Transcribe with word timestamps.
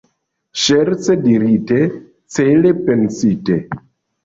Ŝerce 0.61 1.17
dirite, 1.25 1.79
cele 2.39 2.73
pensite. 2.91 3.63